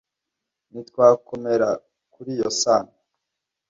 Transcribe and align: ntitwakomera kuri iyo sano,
ntitwakomera 0.71 1.69
kuri 2.13 2.29
iyo 2.35 2.49
sano, 2.61 2.93